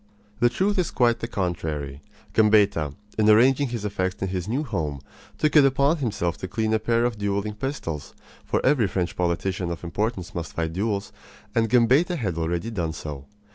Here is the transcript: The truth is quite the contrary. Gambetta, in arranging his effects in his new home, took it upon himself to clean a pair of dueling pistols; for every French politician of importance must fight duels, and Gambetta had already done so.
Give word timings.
The 0.39 0.49
truth 0.49 0.79
is 0.79 0.89
quite 0.89 1.19
the 1.19 1.27
contrary. 1.27 2.01
Gambetta, 2.33 2.95
in 3.19 3.29
arranging 3.29 3.67
his 3.67 3.85
effects 3.85 4.19
in 4.23 4.29
his 4.29 4.47
new 4.47 4.63
home, 4.63 4.99
took 5.37 5.55
it 5.55 5.63
upon 5.63 5.97
himself 5.97 6.37
to 6.37 6.47
clean 6.47 6.73
a 6.73 6.79
pair 6.79 7.05
of 7.05 7.19
dueling 7.19 7.53
pistols; 7.53 8.15
for 8.43 8.65
every 8.65 8.87
French 8.87 9.15
politician 9.15 9.69
of 9.69 9.83
importance 9.83 10.33
must 10.33 10.53
fight 10.53 10.73
duels, 10.73 11.13
and 11.53 11.69
Gambetta 11.69 12.15
had 12.15 12.35
already 12.39 12.71
done 12.71 12.93
so. 12.93 13.25